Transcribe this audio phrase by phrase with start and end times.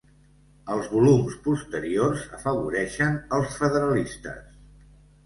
[0.75, 4.57] Els volums posteriors afavoreixen els federalistes.